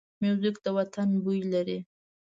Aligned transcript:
موزیک 0.21 0.55
د 0.63 0.67
وطن 0.77 1.09
بوی 1.23 1.39
لري. 1.53 1.79